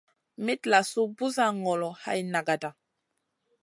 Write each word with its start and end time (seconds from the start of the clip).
Mitlasou 0.45 1.07
busa 1.17 1.45
ŋolo 1.63 1.89
hay 2.03 2.19
nagata. 2.33 2.69